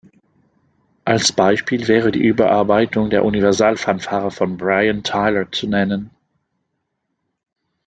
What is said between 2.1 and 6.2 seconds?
die Überarbeitung der Universal-Fanfare von Brian Tyler zu nennen.